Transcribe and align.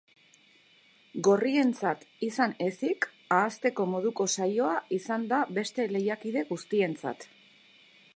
Gorrientzat 1.27 2.07
izan 2.27 2.55
ezik, 2.69 3.07
ahazteko 3.37 3.87
moduko 3.91 4.27
saioa 4.39 4.73
izan 4.99 5.29
da 5.35 5.43
beste 5.59 5.87
lehiakide 5.93 6.45
guztientzat. 6.49 7.29